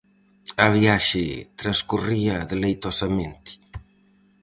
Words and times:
A 0.65 0.67
viaxe 0.77 1.25
transcorría 1.59 2.35
deleitosamente. 2.51 3.51